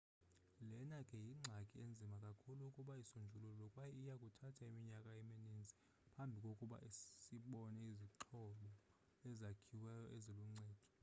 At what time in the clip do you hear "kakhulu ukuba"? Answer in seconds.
2.25-2.93